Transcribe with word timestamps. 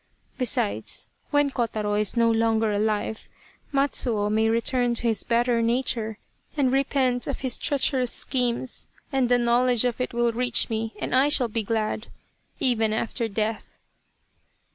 Besides, 0.39 1.11
when 1.29 1.51
Kotaro 1.51 1.93
is 1.93 2.17
no 2.17 2.31
longer 2.31 2.71
alive, 2.71 3.29
Matsuo 3.71 4.31
may 4.31 4.49
return 4.49 4.95
to 4.95 5.03
his 5.03 5.23
better 5.23 5.61
nature 5.61 6.17
and 6.57 6.73
repent 6.73 7.27
of 7.27 7.41
his 7.41 7.59
treacherous 7.59 8.11
schemes, 8.11 8.87
and 9.11 9.29
the 9.29 9.37
knowledge 9.37 9.85
of 9.85 10.01
it 10.01 10.11
will 10.11 10.31
reach 10.31 10.71
me 10.71 10.95
and 10.99 11.13
I 11.13 11.29
shall 11.29 11.49
be 11.49 11.61
glad, 11.61 12.07
even 12.59 12.93
after 12.93 13.27
death." 13.27 13.77